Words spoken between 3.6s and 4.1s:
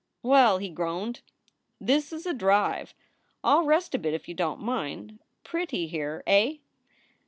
rest a